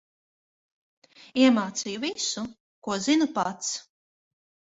Iemācīju 1.41 2.01
visu, 2.05 2.45
ko 2.87 2.97
zinu 3.07 3.27
pats. 3.37 3.71